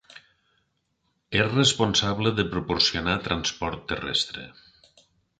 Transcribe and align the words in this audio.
És 1.41 1.49
responsable 1.49 2.31
de 2.39 2.45
proporcionar 2.53 3.17
transport 3.27 3.83
terrestre. 3.93 4.47